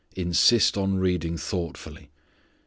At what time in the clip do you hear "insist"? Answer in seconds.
0.15-0.77